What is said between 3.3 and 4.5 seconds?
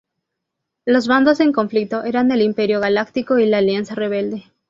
y la Alianza Rebelde.